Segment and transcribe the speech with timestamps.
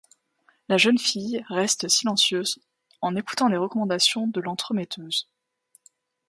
[0.67, 2.57] La jeune fille reste silencieuse
[3.01, 5.29] en écoutant les recommandations de l'entremetteuse.